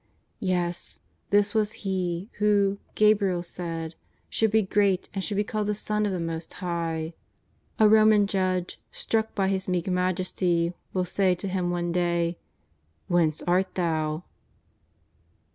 Yes, 0.39 0.99
this 1.29 1.53
was 1.53 1.73
He 1.85 2.31
who, 2.39 2.79
Gabriel 2.95 3.43
said, 3.43 3.93
should 4.31 4.49
be 4.49 4.63
great 4.63 5.07
and 5.13 5.23
should 5.23 5.37
be 5.37 5.43
called 5.43 5.67
the 5.67 5.75
Son 5.75 6.07
of 6.07 6.11
the 6.11 6.19
Most 6.19 6.53
High. 6.53 7.13
A 7.77 7.87
Roman 7.87 8.25
judge, 8.25 8.79
struck 8.91 9.35
by 9.35 9.47
His 9.47 9.67
meek 9.67 9.85
majesty, 9.87 10.73
will 10.91 11.05
say 11.05 11.35
to 11.35 11.47
Him 11.47 11.69
one 11.69 11.91
day:" 11.91 12.39
Whence 13.09 13.43
art 13.43 13.75
Thou 13.75 14.23